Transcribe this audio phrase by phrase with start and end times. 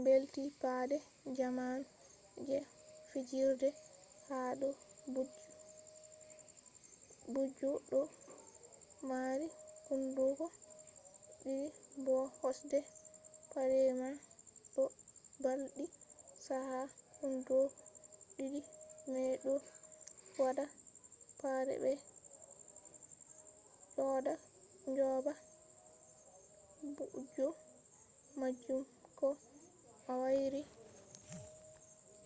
[0.00, 0.96] mbeldi pade
[1.38, 1.86] jamanu
[2.48, 2.58] je
[3.10, 3.68] fijirde
[4.28, 4.68] ha do
[7.32, 8.00] booju do
[9.08, 9.54] marii
[9.88, 10.44] hunduko
[11.42, 11.68] di'di
[12.04, 12.78] bo kosde
[13.52, 14.14] pade man
[14.74, 14.84] do
[15.38, 15.84] mbaldi
[16.46, 16.80] chaka.
[17.18, 17.58] hunduko
[18.36, 18.60] di'di
[19.12, 19.52] mai do
[20.40, 20.64] wada
[21.40, 21.98] pade mai
[24.96, 25.32] joga
[26.96, 27.46] booju
[28.40, 28.82] majum
[29.18, 29.28] ko
[30.10, 30.62] a wuri